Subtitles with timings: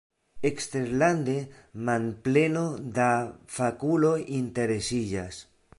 [0.49, 1.35] Eksterlande
[1.89, 2.65] manpleno
[2.99, 3.09] da
[3.59, 5.45] fakuloj interesiĝas.